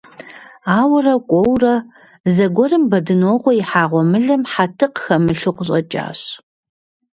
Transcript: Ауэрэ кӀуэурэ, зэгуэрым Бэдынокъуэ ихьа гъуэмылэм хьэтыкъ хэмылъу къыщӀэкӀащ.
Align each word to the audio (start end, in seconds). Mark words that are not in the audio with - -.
Ауэрэ 0.79 1.15
кӀуэурэ, 1.29 1.75
зэгуэрым 2.35 2.83
Бэдынокъуэ 2.91 3.53
ихьа 3.61 3.83
гъуэмылэм 3.91 4.41
хьэтыкъ 4.51 4.99
хэмылъу 5.03 5.53
къыщӀэкӀащ. 5.57 6.21